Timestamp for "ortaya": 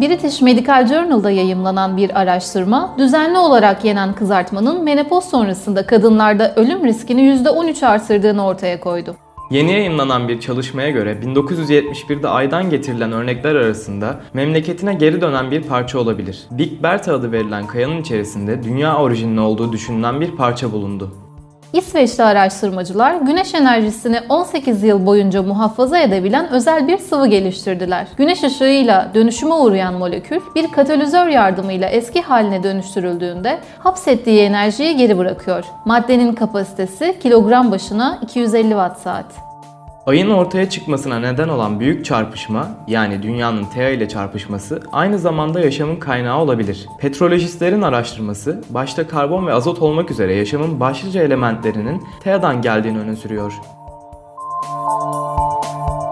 8.46-8.80, 40.30-40.70